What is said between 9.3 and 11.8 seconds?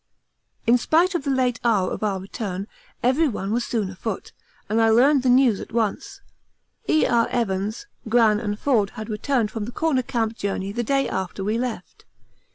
from the Corner Camp journey the day after we